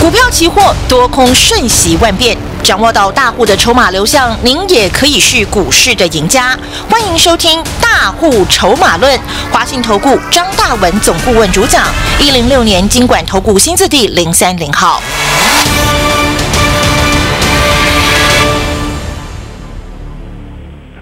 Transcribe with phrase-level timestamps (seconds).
[0.00, 6.58] 股票期货多空瞬息万变，掌握到大户的筹码流向，您也可以是股市的赢家。
[6.88, 9.14] 欢迎收听《大户筹码论》，
[9.52, 11.84] 华信投顾张大文总顾问主讲，
[12.18, 15.02] 一零六年经管投顾新字第零三零号。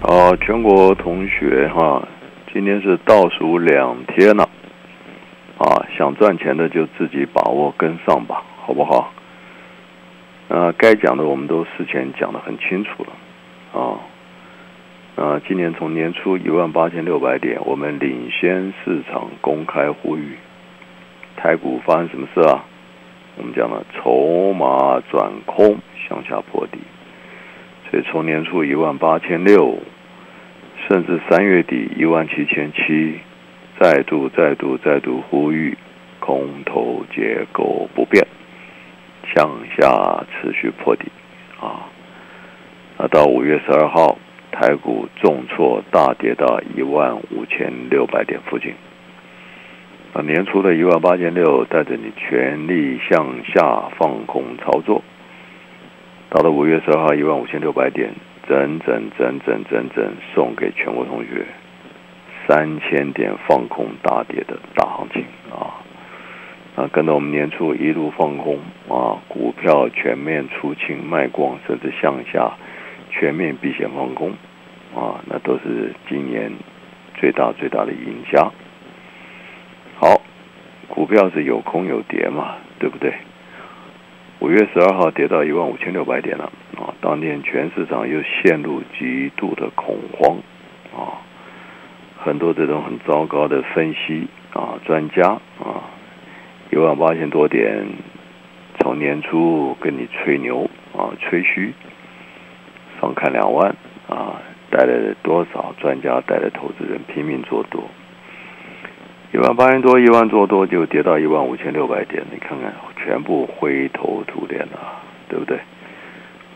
[0.01, 2.05] 好，全国同学哈，
[2.53, 4.43] 今天是倒数两天了，
[5.57, 8.43] 啊，想赚钱的就自己把握跟上吧。
[8.69, 9.11] 好不好？
[10.49, 13.09] 呃，该讲的我们都事前讲的很清楚了，
[13.73, 13.97] 啊，
[15.15, 20.37] 呃，今年从年初一万八千六百点，我们领先市场公开呼吁，
[21.35, 22.63] 台股发生什么事啊？
[23.37, 26.77] 我们讲了筹码转空，向下破底，
[27.89, 29.79] 所以从年初一万八千六，
[30.87, 33.17] 甚至三月底一万七千七，
[33.79, 35.75] 再度、再度、再度呼吁，
[36.19, 38.27] 空头结构不变。
[39.35, 41.11] 向下持续破底，
[41.59, 41.85] 啊，
[42.97, 44.17] 那到五月十二号，
[44.51, 48.73] 台股重挫大跌到一万五千六百点附近，
[50.13, 55.03] 啊，年初的一万八千六带着你全力向下放空操作，
[56.29, 58.11] 到了五月十二号一万五千六百点，
[58.47, 61.45] 整整整整整整送给全国同学
[62.47, 65.23] 三千点放空大跌的大行情。
[65.51, 65.85] 啊。
[66.79, 72.53] 啊，跟着我们年初一路放空啊，股票全面出清卖光，甚至向下
[73.11, 74.29] 全面避险放空
[74.95, 76.49] 啊，那都是今年
[77.15, 78.49] 最大最大的赢家。
[79.97, 80.21] 好，
[80.87, 83.13] 股票是有空有跌嘛，对不对？
[84.39, 86.45] 五月十二号跌到一万五千六百点了
[86.77, 90.37] 啊，当天全市场又陷入极度的恐慌
[90.95, 91.19] 啊，
[92.17, 95.27] 很多这种很糟糕的分析啊，专家
[95.59, 95.98] 啊。
[96.71, 97.85] 一万八千多点，
[98.79, 101.73] 从年初跟你吹牛啊，吹嘘，
[103.01, 103.75] 上看两万
[104.07, 107.83] 啊，带来多少专家带来投资人拼命做多，
[109.33, 115.57] 一万八千多，一万做多就跌到一万五千六百点，你看看，全部灰头土脸了，对不对？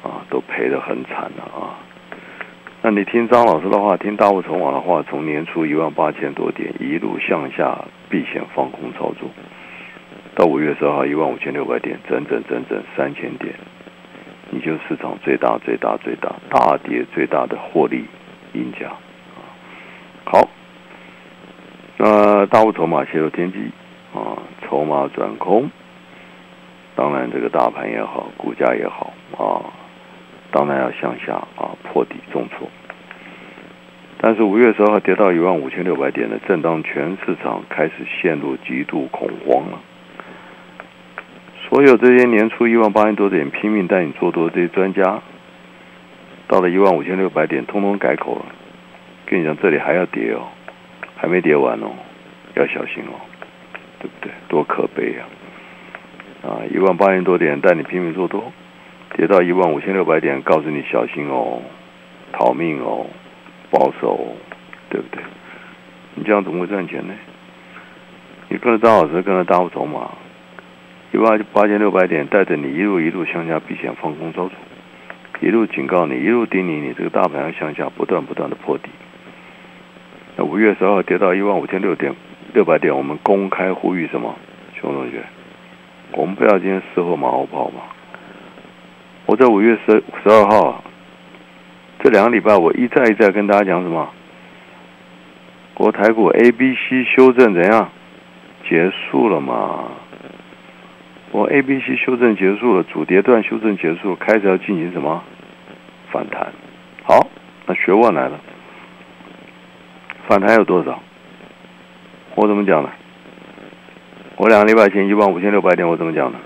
[0.04, 1.80] 啊，都赔得很惨了啊！
[2.82, 9.30] 那你听张老师的话，听大物筹网的话，从年初一万八千多点一路向下避险放空操作。
[10.36, 13.54] 到五月十二号一万五千六百点，整整整整三千点，
[14.50, 18.06] 你就市场最大最大最大大跌最大的获利
[18.54, 18.90] 赢家
[20.24, 20.50] 好，
[21.98, 23.60] 那大户筹码泄露天机
[24.14, 25.70] 啊，筹码转空，
[26.96, 29.70] 当然这个大盘也好，股价也好啊，
[30.50, 32.68] 当然要向下啊破底重挫。
[34.20, 39.80] 但是五月十二号跌到一万五千六百点的正当全市场开始陷入极度恐慌了。
[41.74, 45.20] 所有这些年初一万八千多点拼命带你做多这些专家，
[46.48, 48.46] 到了一万五千六百点，通通改口了。
[49.26, 50.50] 跟你讲，这里还要跌哦，
[51.16, 51.90] 还没跌完哦，
[52.54, 53.18] 要小心哦，
[53.98, 54.32] 对不对？
[54.48, 55.26] 多可悲呀！
[56.44, 58.54] 啊，一万八千多点带你拼命做多，
[59.18, 61.60] 跌到一万五千六百点，告诉你小心哦，
[62.34, 63.08] 逃命哦，
[63.72, 64.36] 保守，
[64.92, 65.24] 对不对？
[66.14, 67.16] 你这样怎么会赚钱呢？
[68.48, 70.12] 你跟着张老师，跟着大户筹码。
[71.14, 74.52] 一万八千六百点，带着你一路一路向下避险放空操作，
[75.42, 78.90] 一路警告你，一路叮咛你，这个大盘要向下不断不断的破底。
[80.36, 82.12] 那五月十二号跌到一万五千六点
[82.56, 84.36] 六百点，我们公开呼吁什么？
[84.82, 85.24] 熊同学，
[86.14, 87.82] 我们不要今天事后马后炮嘛。
[89.28, 90.84] 我在五月十十二号
[92.00, 94.10] 这两个礼拜，我一再一再跟大家讲什么？
[95.76, 97.88] 国台股 A、B、C 修正怎样？
[98.68, 99.84] 结束了嘛？
[101.34, 105.24] 我 A、B、C 修正结束了，主跌段修正结束，开始要进行什么
[106.12, 106.54] 反弹？
[107.02, 107.28] 好，
[107.66, 108.40] 那学问来了，
[110.28, 111.02] 反弹有多少？
[112.36, 112.90] 我怎么讲的？
[114.38, 116.38] 我两个礼拜前一万五千六百点，我怎么讲的？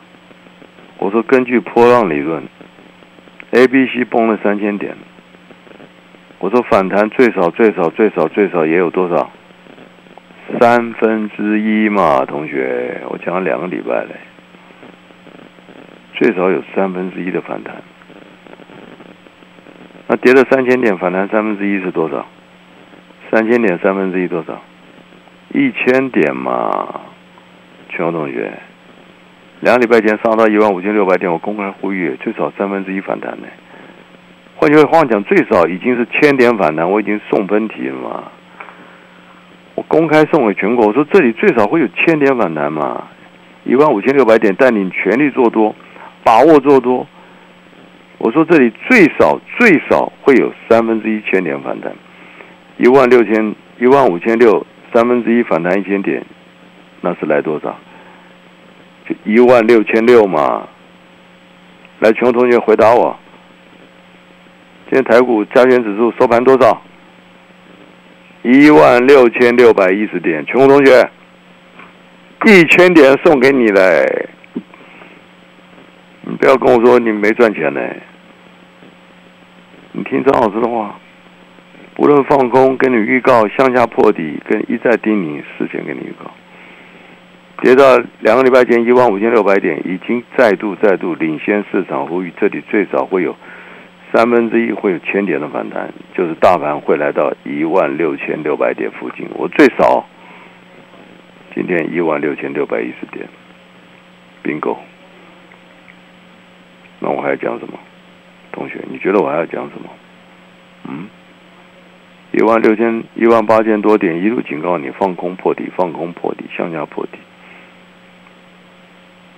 [1.00, 2.42] 我说根据波浪理论
[3.52, 4.96] ，A、B、C 崩了三千点，
[6.40, 9.30] 我说反弹最少最少最少最少也有多少？
[10.58, 14.12] 三分之一嘛，同学，我讲了两个礼拜嘞。
[16.18, 17.76] 最少有三分之一的反弹，
[20.08, 22.26] 那跌了三千点，反弹三分之一是多少？
[23.30, 24.60] 三千点三分之一多少？
[25.54, 27.02] 一千点嘛，
[27.90, 28.52] 全国同学，
[29.60, 33.46] 两礼拜前上到一万五千六百点，我公开呼吁最少三分之一反弹呢。
[34.56, 38.24] 换句话讲，最少已经是千点反弹，我已经送分题了嘛。
[39.76, 43.04] 我公开送给全国，我说这里最少会有千点反弹嘛，
[43.66, 45.76] 一万五千六百点带领全力做多。
[46.28, 47.08] 把握做多。
[48.18, 51.96] 我说这里最少最少会有三分之一千点反弹，
[52.76, 56.22] 一万六千一万五千六三分之一反弹一千点，
[57.00, 57.74] 那是来多少？
[59.08, 60.68] 就一万六千六嘛。
[62.00, 63.18] 来，全同学回答我，
[64.92, 66.82] 今天台股加权指数收盘多少？
[68.44, 71.10] 一万六千六百一十点，全国同学，
[72.46, 74.30] 一千点送给你嘞。
[76.30, 77.80] 你不要跟我说你没赚钱呢。
[79.94, 81.00] 你听张老师的话，
[81.96, 86.30] 不论放空，跟你预告向下破底，跟一再叮咛，事先跟你预告，
[87.62, 93.34] 跌到两个礼拜前一万五千六百点，已经再度再度领先市场，呼吁这里最少会有
[94.12, 99.26] 三分之一会有千点的反弹，就是大盘会来到一万六千六百点附近。
[99.34, 100.06] 我最少
[101.56, 103.26] 今天一万六千六百一十点
[104.44, 104.76] ，bingo。
[107.00, 107.78] 那我还要讲什么？
[108.52, 109.90] 同学，你觉得我还要讲什么？
[110.90, 111.08] 嗯，
[112.32, 117.20] 一万六千、一万八千多点，一路警告你放空破底，放空破底，向下破底。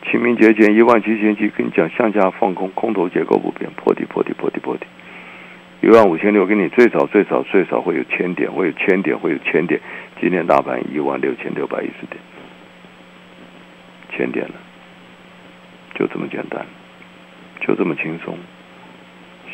[0.10, 4.86] 清明节前一万七千七，跟你讲向下放空，空头结构不变，破底破底破底破底。
[5.82, 9.80] 一万五千六，给你最少最少最少会有千点，会有千点，会有千点。
[10.22, 12.20] 今天大盘一万六千六百一十点，
[14.12, 14.56] 千点了，
[15.96, 16.66] 就这么简单。
[17.62, 18.38] 就这么轻松，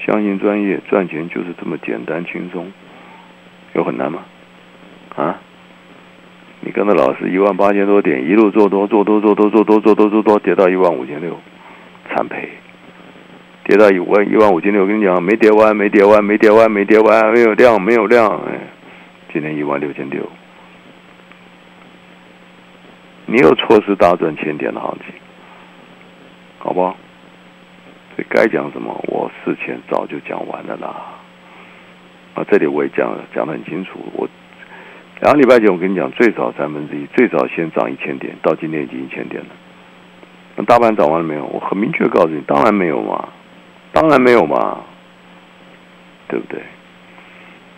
[0.06, 2.72] 相信专业赚钱就是这么简单轻松，
[3.74, 4.24] 有很难吗？
[5.16, 5.40] 啊？
[6.62, 11.40] 你跟着老师一万八千多点一路做多做多做多做多做多做多跌到一万五千六，
[12.10, 12.50] 惨赔，
[13.66, 18.60] 跌到一万一万五千六，我跟你讲没跌完没跌完没跌完没跌完没有量没有量哎，
[19.32, 20.28] 今天一万六千六，
[23.28, 25.14] 你有错失大赚千点的行情，
[26.58, 26.98] 好不好？
[28.16, 30.96] 所以该讲什么，我事前早就讲完了啦。
[32.34, 34.00] 啊，这里我也讲讲的很清楚。
[34.14, 34.28] 我
[35.22, 39.50] 两个礼拜前我跟你讲，最少三分之一，最少先涨一千点，到今天已经一千点了。
[40.56, 41.46] 那大盘涨完了没有？
[41.46, 43.28] 我很明确告诉你，当然没有嘛，
[43.92, 44.80] 当然没有嘛，
[46.30, 46.62] 对不对？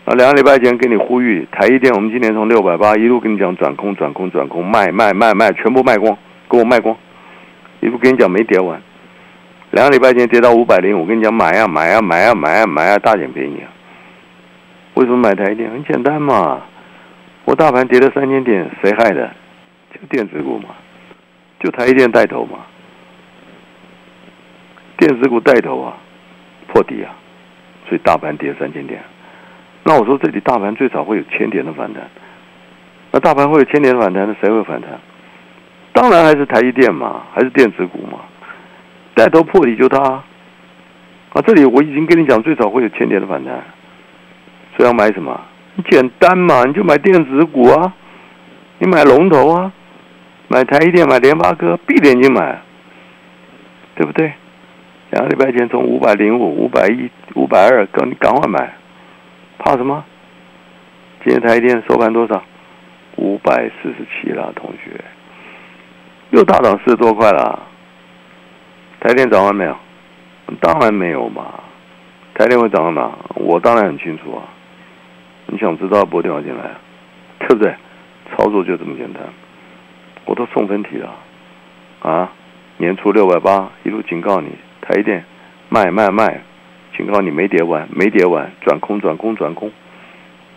[0.06, 6.16] 啊，两个礼拜前跟你呼吁，台一电我们今年从六百八一路跟你讲转空转空转空卖卖卖卖，全部卖光，
[6.48, 6.96] 给我卖光，
[7.82, 8.80] 一路跟你讲没跌完。
[9.72, 13.62] 两个礼拜前跌到五百零，我跟你讲买呀买呀买呀买呀买呀，大捡便宜！
[14.94, 15.70] 为什么买台电？
[15.70, 16.62] 很简单嘛，
[17.44, 19.30] 我大盘跌了三千点，谁害的？
[19.94, 20.70] 就电子股嘛，
[21.60, 22.60] 就台电带头嘛，
[24.98, 25.98] 电子股带头啊，
[26.68, 27.14] 破底啊，
[27.88, 29.02] 所以大盘跌三千点。
[29.84, 32.04] 那我说这里大盘最少会有千点的反弹，
[33.12, 34.92] 那大盘会有千点的反弹，那谁会反弹？
[35.92, 38.20] 当然还是台积电嘛，还是电子股嘛。
[39.18, 40.24] 带头破底就它，啊！
[41.44, 43.64] 这里我已经跟你讲，最少会有千点的反弹，
[44.76, 45.42] 所以要买什么？
[45.76, 47.94] 很简单嘛，你就买电子股啊，
[48.78, 49.74] 你买龙头啊，
[50.50, 52.62] 买台积电、买联发科，闭着眼睛买，
[53.96, 54.32] 对不对？
[55.10, 58.76] 两个礼拜前从五百零五、五百一、五百二，赶你赶快买，
[59.58, 60.06] 怕什么？
[61.24, 62.44] 今天台积电收盘多少？
[63.16, 64.92] 五百四十七了，同学，
[66.30, 67.64] 又大涨四十多块了。
[69.08, 69.74] 台电涨完没有？
[70.60, 71.46] 当然没有嘛！
[72.34, 73.10] 台电会涨到哪？
[73.36, 74.44] 我当然很清楚啊！
[75.46, 76.72] 你想知道拨电话进来，
[77.40, 77.74] 对不对？
[78.30, 79.24] 操作就这么简单。
[80.26, 81.16] 我都送分题了
[82.02, 82.30] 啊！
[82.76, 84.50] 年初六百八，一路警告你，
[84.82, 85.24] 台电
[85.70, 86.42] 卖卖卖，
[86.98, 89.72] 警告你没跌完，没跌完，转空转空转空，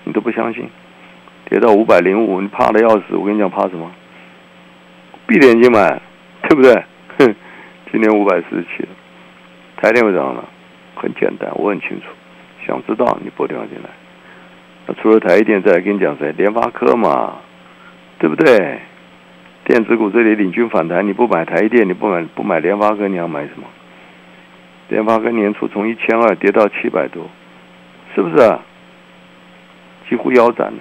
[0.03, 0.69] 你都不相信，
[1.49, 3.15] 跌到五百零五，你怕的要死！
[3.15, 3.89] 我跟你讲，怕什么？
[5.29, 6.03] 闭着眼睛买，
[6.49, 6.83] 对不对？
[7.93, 8.89] 今年五百四十七，
[9.77, 10.45] 台电会涨了，
[10.95, 12.07] 很简单，我很清楚。
[12.67, 13.91] 想知道你拨电话进来。
[14.87, 16.33] 那除了台电，再来跟你讲谁？
[16.33, 17.39] 联发科嘛，
[18.19, 18.79] 对不对？
[19.65, 23.67] 电子股这里领军反弹，你不买台电，你不买不买联发科，你要买什么？
[24.89, 27.29] 联发科年初从一千二跌到七百多，
[28.15, 28.43] 是不是？
[28.45, 28.61] 啊？
[30.09, 30.79] 几乎腰斩了，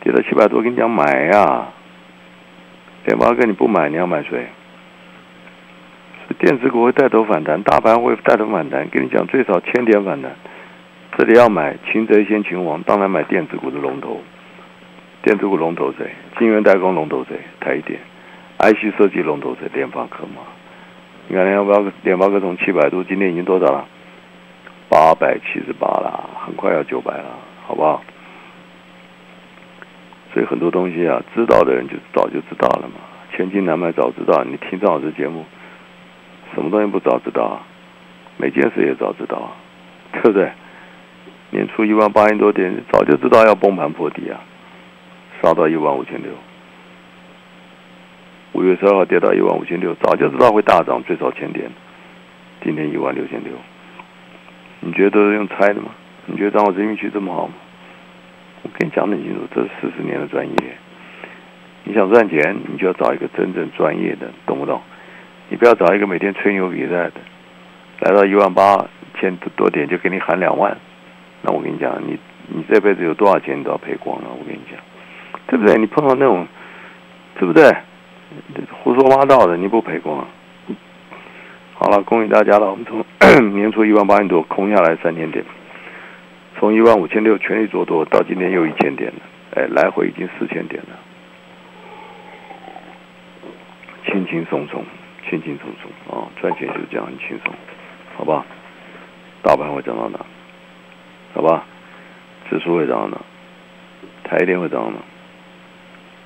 [0.00, 1.68] 跌到七百多，跟你讲买呀。
[3.04, 4.46] 联发科你不买，你要买谁？
[6.38, 8.86] 电子股会带头反弹，大盘会带头反弹。
[8.90, 10.30] 跟你讲，最少千点反弹。
[11.16, 14.20] 这里要买擒贼先擒王，当然买电子股的龙头。
[15.22, 16.10] 电子股龙头谁？
[16.38, 17.40] 晶圆代工龙头谁？
[17.58, 17.98] 台电。
[18.58, 19.68] IC 设计龙头谁？
[19.72, 20.42] 联发科嘛。
[21.28, 23.86] 你看联发科，联发科从七百多，今天已经多少了？
[24.90, 27.24] 八百七十八了，很快要九百了，
[27.66, 28.02] 好不好？
[30.34, 33.00] 所以很多东西啊，知道的人就早就知道了嘛。
[33.34, 34.44] 千金难买早知道。
[34.44, 35.46] 你听张老师节目。
[36.54, 37.62] 什么东西不早知道啊？
[38.38, 39.56] 每件事也早知道啊，
[40.12, 40.50] 对不对？
[41.50, 44.40] 年初一万八千多点，早就知道要崩盘破底啊，
[45.42, 46.32] 杀到一万五千六。
[48.52, 51.70] 五月十二号跌到一万五千六，早就知道会大涨最少千点。
[52.64, 53.52] 今天一万六千六，
[54.80, 55.90] 你觉得都是用猜的吗？
[56.26, 57.54] 你觉得掌握运气这么好吗？
[58.62, 60.54] 我跟你讲很清楚，这是四十年的专业。
[61.84, 64.80] 你想赚钱，你就要找一个真正专业的，懂不懂？
[65.48, 67.12] 你不要找一个每天吹牛比赛的，
[68.00, 68.84] 来到一万八
[69.18, 70.76] 千多点就给你喊两万，
[71.42, 74.28] 那我跟你讲，你你这辈子有多少钱你都要赔光了。
[74.30, 74.78] 我跟你讲，
[75.46, 75.78] 对不对？
[75.78, 76.46] 你碰到那种，
[77.38, 77.70] 对不对？
[78.82, 80.26] 胡说八道的，你不赔光？
[81.74, 83.04] 好了，恭喜大家了，我们从
[83.54, 85.44] 年初一万八千多空下来三千点，
[86.58, 89.20] 从一万五千六全力做多到今天又一千点了，
[89.54, 90.98] 哎，来回已经四千点了。
[94.06, 94.84] 轻轻松松，
[95.28, 96.28] 轻轻松松啊！
[96.40, 97.52] 赚钱就是这样很轻松，
[98.16, 98.44] 好吧？
[99.42, 100.18] 大盘会涨到哪？
[101.34, 101.64] 好吧？
[102.48, 103.20] 指数会涨到哪？
[104.24, 104.98] 台电会涨到哪？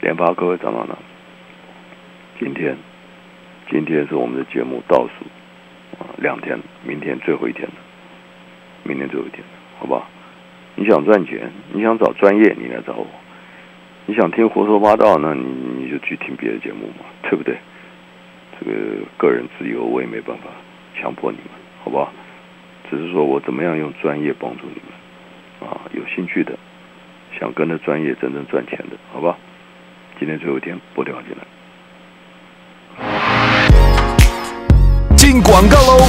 [0.02, 0.96] 联发科会涨到哪？
[2.38, 2.76] 今天，
[3.70, 7.68] 今天是我们的节目倒数啊，两天，明天最后一天，
[8.82, 9.42] 明天最后一天，
[9.78, 10.06] 好吧？
[10.76, 13.06] 你想赚钱，你想找专业，你来找我；
[14.06, 15.44] 你想听胡说八道，那你
[15.78, 17.56] 你就去听别的节目嘛，对不对？
[18.60, 18.72] 这个
[19.16, 20.44] 个人自由，我也没办法
[21.00, 21.46] 强迫你们，
[21.82, 22.12] 好不好？
[22.90, 25.80] 只是说我怎么样用专业帮助你们啊？
[25.92, 26.52] 有兴趣的，
[27.38, 29.36] 想跟着专业真正赚钱的，好吧？
[30.18, 31.44] 今天最后一天，拨电话进来。
[35.16, 36.04] 进广告喽！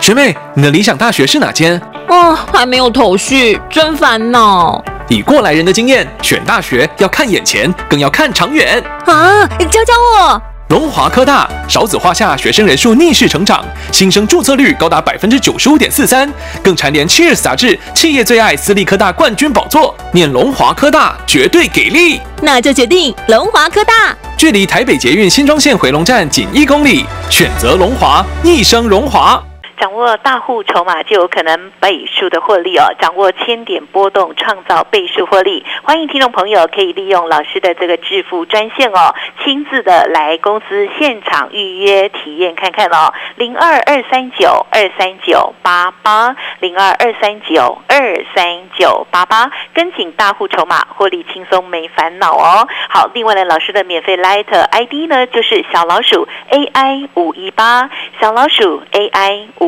[0.00, 1.78] 学妹，你的理想大学是哪间？
[2.08, 4.82] 哦，还没有头绪，真烦恼。
[5.08, 9.46] 以过来人的经验，选大学要看眼前，更要看长远啊！
[9.70, 10.42] 教教我。
[10.68, 16.30] 龙华科大少子化下，学生人数逆势成长，新生注册率高达百分之九十五点四三，
[16.62, 19.96] 更蝉联《Cheers》杂志企业最爱私立科大冠军宝座。
[20.12, 24.14] 念龙华科大绝对给力，那就决定龙华科大。
[24.36, 29.42] 距离台北捷运新庄线回龙站仅一公里，选择龙华，一生荣华。
[29.78, 32.92] 掌握大户筹码就有可能倍数的获利哦！
[32.98, 35.64] 掌握千点波动，创造倍数获利。
[35.84, 43.12] 欢迎听众朋友可以利用老师的这个致富专线哦，亲自的来公司现场预约体验看看哦。
[43.36, 52.66] 零二二三九二三九八八，零二二三九二三九八八，跟紧大户筹码，获利轻松没烦恼哦。
[52.88, 57.88] 好，另外呢，老师的免费 Light ID 呢就是小老鼠 AI 五一八，
[58.20, 59.67] 小老鼠 AI 五。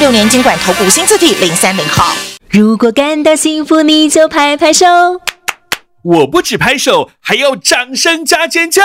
[0.00, 2.16] 六年经管投顾新字体零三零号。
[2.48, 4.86] 如果感到幸福，你就拍拍手。
[6.02, 8.82] 我不止拍手，还要掌声加尖叫。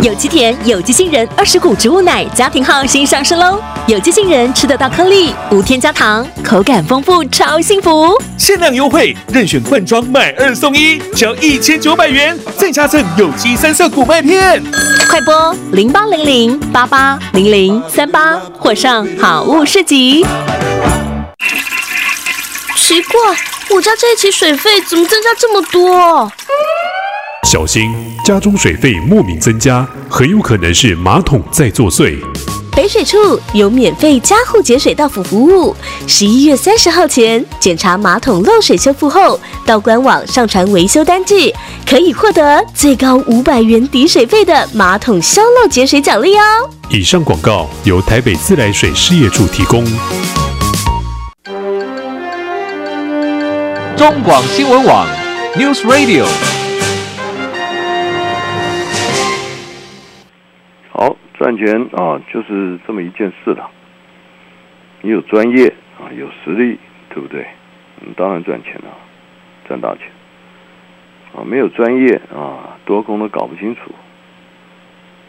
[0.00, 3.58] 有机甜，有机杏仁，二十谷植物奶，家庭号新上市喽！
[3.86, 8.14] 有机杏仁吃得到颗粒，无添加糖，口感丰富，超幸福。
[8.36, 14.62] 限量优惠，任选罐装买二送一，只要一千九百元，再加赠有机三色谷麦片。
[15.08, 20.26] 快播零八零零八八零零三八，或上好物市集。
[22.76, 23.18] 奇怪，
[23.70, 26.30] 我家这一期水费怎么增加这么多？
[27.46, 32.18] 小心，家中水费莫名增加，很有可能是马桶在作祟。
[32.72, 33.16] 北水处
[33.52, 35.74] 有免费家户节水到府服务，
[36.08, 41.54] 十一月三十号前检查马桶漏水修复后，到官网上传维修单据，
[41.88, 46.42] 可以获得最高五百元抵水费的马桶消漏节水奖励哦。
[46.90, 49.84] 以上广告由台北自来水事业处提供。
[53.96, 55.06] 中广新闻网
[55.56, 56.26] ，News Radio。
[61.38, 63.70] 赚钱啊，就是这么一件事了。
[65.02, 65.68] 你有专业
[66.00, 66.78] 啊，有实力，
[67.10, 67.46] 对不对？
[68.00, 68.88] 你当然赚钱了，
[69.66, 70.08] 赚大钱。
[71.34, 73.92] 啊，没有专业啊，多空都搞不清楚，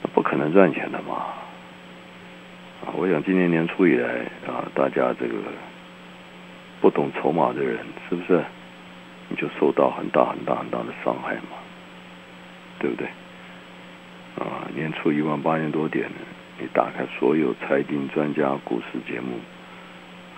[0.01, 1.15] 那不可能赚钱的嘛。
[2.85, 4.09] 啊，我想今年年初以来
[4.47, 5.35] 啊，大家这个
[6.79, 8.41] 不懂筹码的人，是不是？
[9.29, 11.57] 你就受到很大很大很大的伤害嘛，
[12.79, 13.05] 对不对？
[14.39, 16.07] 啊，年初一万八千多点，
[16.59, 19.39] 你打开所有财经专家股市节目，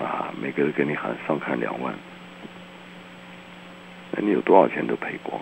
[0.01, 1.93] 啊，每个人给你喊上看两万，
[4.11, 5.41] 那你有多少钱都赔光，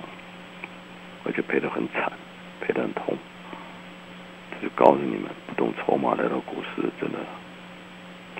[1.23, 2.11] 而且赔得很惨，
[2.59, 3.15] 赔得很痛。
[4.59, 7.19] 这就告诉你们，不懂筹码来到股市真的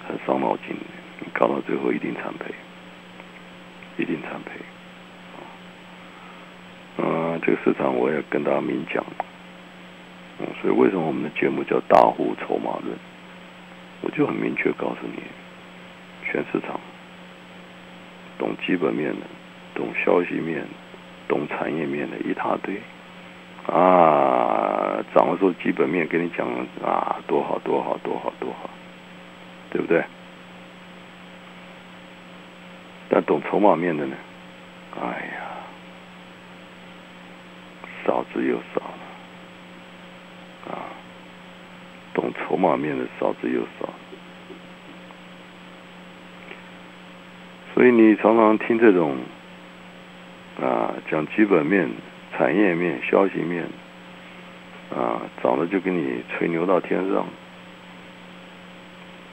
[0.08, 0.76] 很伤脑筋，
[1.20, 2.52] 你搞到最后一定惨赔，
[3.98, 4.60] 一定惨赔。
[7.04, 9.06] 啊，这个市场我也跟大家明讲。
[10.40, 12.96] 嗯，所以为什么我们的节目叫大户筹码论？
[14.02, 15.24] 我就很明确告诉你，
[16.24, 16.80] 全市场
[18.38, 19.26] 懂基本面的、
[19.74, 20.64] 懂消息面、
[21.28, 22.80] 懂产业面的一大堆
[23.66, 26.48] 啊，涨的时候基本面跟你讲
[26.86, 28.70] 啊，多好多好多好多好，
[29.72, 30.04] 对不对？
[33.10, 34.16] 但懂筹码面的呢？
[35.02, 35.42] 哎呀，
[38.06, 38.94] 少之又少了。
[40.74, 40.86] 啊，
[42.78, 43.90] 面的少之又少，
[47.74, 49.18] 所以你常常听这种
[50.62, 51.90] 啊讲基本面、
[52.38, 53.68] 产业面、消息面
[54.96, 57.26] 啊，涨了就给你吹牛到天上，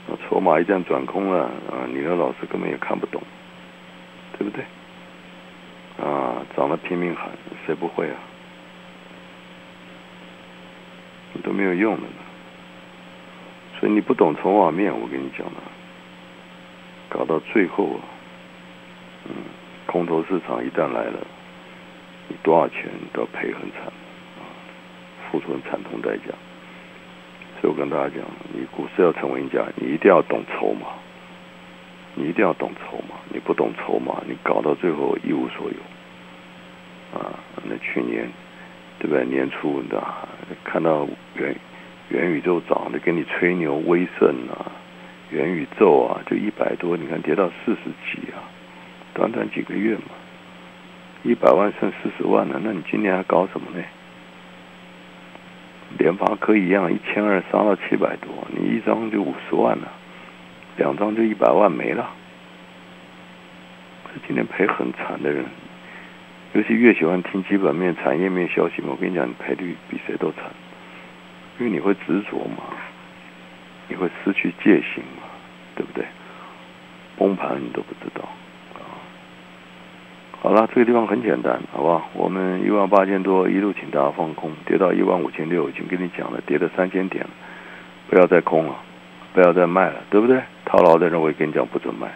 [0.09, 3.23] 那筹码一旦转空了啊，你的老师根本也看不懂，
[4.39, 4.65] 对不对？
[6.05, 7.29] 啊，涨了拼命喊，
[7.65, 8.17] 谁不会啊？
[11.43, 12.03] 都没有用的，
[13.79, 15.63] 所以你不懂筹码面，我跟你讲了，
[17.09, 18.01] 搞到最后啊，
[19.27, 19.35] 嗯，
[19.87, 21.19] 空头市场一旦来了，
[22.29, 23.83] 你多少钱都要赔很惨，
[24.39, 24.43] 啊，
[25.31, 26.33] 付出很惨痛代价。
[27.61, 30.89] 所以我跟大家讲，你股市要成为赢家，你一定要懂筹码，
[32.15, 38.31] 你一定要懂筹码，你不懂筹码，你搞到最后一无所有，啊，那去年。
[38.97, 39.27] 对不对？
[39.27, 40.03] 年初的
[40.63, 41.55] 看到原
[42.11, 44.71] 元宇宙涨的，给你吹牛，威盛啊，
[45.31, 48.45] 元宇宙啊，就一百多，你看跌到四十几啊，
[49.15, 50.13] 短短几个月嘛，
[51.23, 53.83] 一百万剩四十万了，那你今年还搞什么呢？
[55.99, 59.89] 联发科一样，一千二杀到七百多，你一张就五十万了，
[60.77, 62.11] 两张就一百万没了，
[64.07, 65.45] 这今年赔很惨的人。
[66.53, 70.45] 尤其越喜欢听基本面、产业面消息嘛，我跟你讲，你赔率比谁都惨，
[71.59, 72.65] 因为你会执着嘛，
[73.89, 75.23] 你会失去戒心嘛，
[75.77, 76.05] 对不对？
[77.17, 78.23] 崩盘你都不知道
[78.75, 78.83] 啊。
[80.41, 82.09] 好了，这个地方很简单，好不好？
[82.15, 87.31] 我们一万八千多一路请大家放空，跌到一万五千六，已经跟你讲了，跌了三千点了，
[88.09, 88.77] 不要再空了，
[89.33, 90.43] 不要再卖了，对不对？
[90.65, 92.09] 套牢的人我也跟你讲不准卖，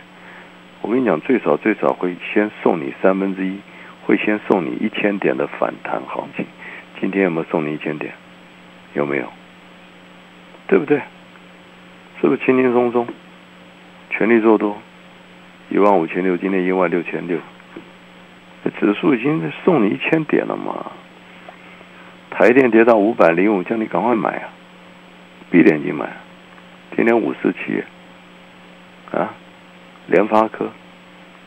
[0.82, 3.58] 我跟你讲，最少最少会先送你三分之一。
[4.04, 6.46] 会先送你一千点的反弹行情，
[6.98, 8.10] 今天有没有送你一千点？
[8.94, 9.26] 有没有？
[10.66, 11.00] 对不对？
[12.20, 13.06] 是不是轻轻松松？
[14.10, 14.76] 全力做多，
[15.68, 17.38] 一万五千六，今天一万六千六，
[18.80, 20.92] 指数已经送你一千点了嘛？
[22.30, 24.48] 台电跌到五百零五，叫你赶快买啊！
[25.50, 26.08] 闭眼睛买，
[26.96, 27.82] 今天五四七
[29.16, 29.32] 啊，
[30.06, 30.70] 联发科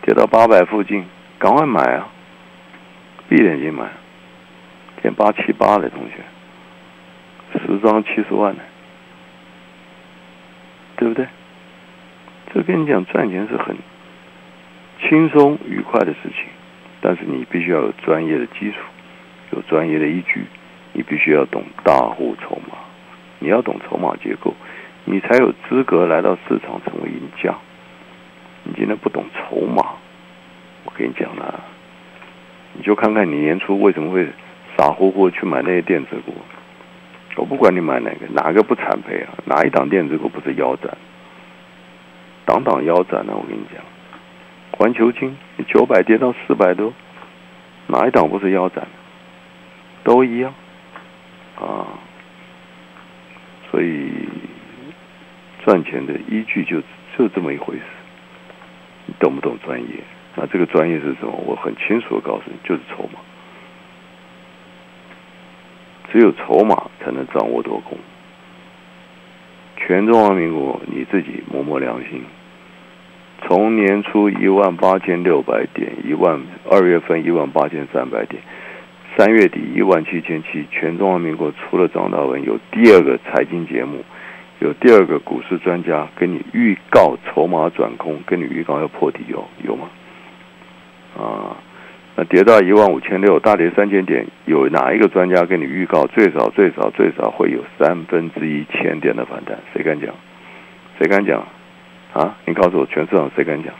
[0.01, 1.05] 跌到八百附近，
[1.37, 2.07] 赶快买啊！
[3.29, 3.89] 闭眼睛买，
[5.01, 6.23] 点八七八的同学，
[7.65, 8.61] 十张七十万呢，
[10.97, 11.27] 对不对？
[12.53, 13.75] 这跟你讲赚钱是很
[15.01, 16.45] 轻松愉快的事情，
[16.99, 18.77] 但是你必须要有专业的基础，
[19.51, 20.45] 有专业的依据，
[20.93, 22.77] 你必须要懂大户筹码，
[23.39, 24.53] 你要懂筹码结构，
[25.05, 27.55] 你才有资格来到市场成为赢家。
[28.63, 29.95] 你今天不懂筹码，
[30.83, 31.63] 我跟你讲了。
[32.73, 34.27] 你就看看你年初为什么会
[34.77, 36.33] 傻乎乎去买那些电子股？
[37.37, 39.33] 我不管你买哪个，哪个不惨赔啊？
[39.45, 40.95] 哪一档电子股不是腰斩？
[42.45, 43.33] 档档腰斩呢？
[43.33, 43.81] 我跟你讲，
[44.71, 45.35] 环球金
[45.67, 46.93] 九百跌到四百多，
[47.87, 48.85] 哪一档不是腰斩？
[50.03, 50.53] 都一样
[51.57, 51.87] 啊！
[53.69, 54.11] 所以
[55.63, 56.81] 赚钱的依据就
[57.17, 57.83] 就这么一回事，
[59.05, 60.03] 你懂不懂专业？
[60.35, 61.31] 那这个专业是什么？
[61.45, 63.19] 我很清楚的告诉你，就是筹码。
[66.11, 67.97] 只有筹码才能掌握多空。
[69.77, 72.23] 全中华民国，你自己摸摸良心。
[73.43, 78.41] 从年初一万八千六百点，一万二月份一万八千三百点，
[79.17, 84.03] 三月底一万七千七，全中华民国除了张大文，有第二个财经节目，
[84.59, 89.89] 有第二个股市专家跟你预告筹码转空，跟你预告要破底哦，有吗？
[91.17, 91.57] 啊
[92.29, 99.57] 跌到一万五千六，大跌三千点，有哪一个专家跟你预告最少最少最少会有三分之一千点的反弹？
[99.73, 100.13] 谁敢讲？
[100.99, 101.43] 谁敢讲？
[102.13, 103.73] 啊，你告诉我，全市场谁敢讲？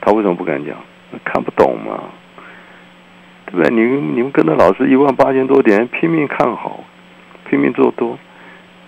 [0.00, 0.76] 他为什么不敢讲？
[1.24, 2.04] 看不懂嘛？
[3.46, 3.70] 对不对？
[3.74, 3.82] 你
[4.14, 6.84] 你们跟着老师一万八千多点拼命看好，
[7.48, 8.16] 拼命做多，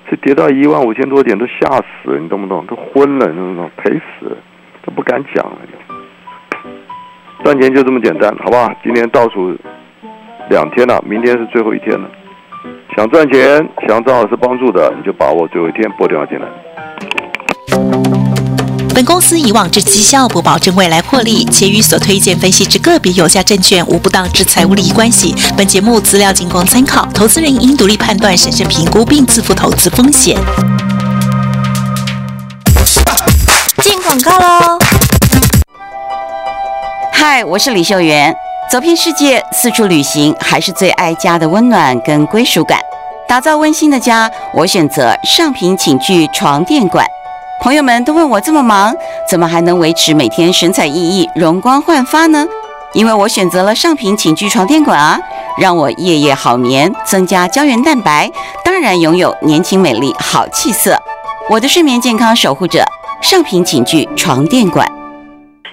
[0.09, 2.65] 这跌到一万五千多点都吓死了，你懂不懂？
[2.67, 3.71] 都昏了，你懂不懂？
[3.77, 4.37] 赔死了，
[4.85, 5.59] 都不敢讲了。
[7.45, 8.73] 赚钱就这么简单，好不好？
[8.85, 9.57] 今天倒数
[10.49, 12.09] 两天了，明天是最后一天了。
[12.97, 16.47] 想赚钱，想找老师帮助的，你就把握最后一天拨电话进来。
[18.95, 25.35] 本公司以往之绩效不保证未来获利，且与所推荐分析之个别有价证券无不当之财务利益关系。
[25.57, 30.37] 本节目资料仅供参考，投资人应独立判断、审慎评估并自负投资风险。
[33.79, 34.82] 进广告喽！
[37.25, 38.35] 嗨，我是李秀媛。
[38.69, 42.81] 走遍世界，四处旅行，还是最爱家的温暖跟归属感。
[43.29, 47.07] 打造温馨的家，我选择上品寝具床垫馆。
[47.61, 48.93] 朋友们都问我这么忙，
[49.31, 52.45] 怎么还能维持每天神采奕奕、容光焕发呢？
[52.93, 55.17] 因为我选择了上品寝具床垫馆啊，
[55.57, 58.29] 让我夜夜好眠，增加胶原蛋白，
[58.65, 61.01] 当然拥有年轻美丽好气色。
[61.49, 62.85] 我的睡眠健康守护者，
[63.21, 64.85] 上品寝具床垫馆。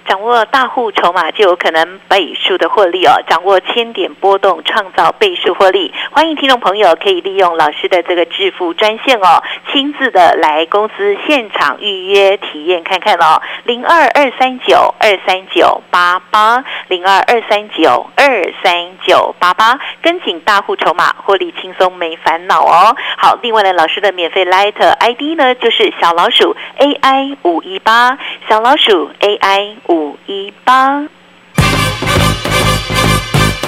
[0.09, 5.93] 掌握大户筹码就有可能倍数的获利哦，掌握千点波动创造倍数获利。
[6.09, 22.95] 欢迎听众朋友可以利用老师的这个致富专线哦，亲自的来公司现场预约体验看看哦，零二二三九二三九八八零二二三九二三九八八，跟紧大户筹码获利轻松没烦恼哦。
[23.15, 28.17] 好，另外呢，老师的免费 Light ID 呢就是小老鼠 AI 五一八，
[28.49, 29.98] 小老鼠 AI 五。
[29.99, 31.18] 五一八。